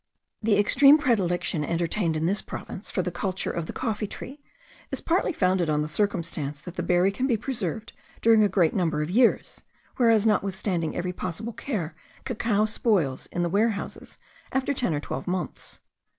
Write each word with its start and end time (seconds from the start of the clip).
The 0.41 0.57
extreme 0.57 0.97
predilection 0.97 1.63
entertained 1.63 2.17
in 2.17 2.25
this 2.25 2.41
province 2.41 2.89
for 2.89 3.03
the 3.03 3.11
culture 3.11 3.51
of 3.51 3.67
the 3.67 3.71
coffee 3.71 4.07
tree 4.07 4.41
is 4.89 4.99
partly 4.99 5.31
founded 5.31 5.69
on 5.69 5.83
the 5.83 5.87
circumstance 5.87 6.59
that 6.61 6.73
the 6.73 6.81
berry 6.81 7.11
can 7.11 7.27
be 7.27 7.37
preserved 7.37 7.93
during 8.19 8.41
a 8.41 8.49
great 8.49 8.73
number 8.73 9.03
of 9.03 9.11
years; 9.11 9.61
whereas, 9.97 10.25
notwithstanding 10.25 10.95
every 10.95 11.13
possible 11.13 11.53
care, 11.53 11.93
cacao 12.25 12.65
spoils 12.65 13.27
in 13.27 13.43
the 13.43 13.47
warehouses 13.49 14.17
after 14.51 14.73
ten 14.73 14.91
or 14.95 14.99
twelve 14.99 15.27
months. 15.27 15.81